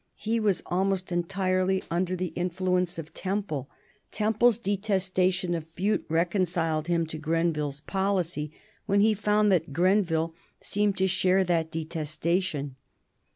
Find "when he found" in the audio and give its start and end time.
8.87-9.51